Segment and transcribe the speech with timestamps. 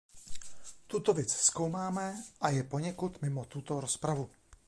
[0.87, 4.29] Tuto věc zkoumáme a je poněkud mimo tuto rozpravu.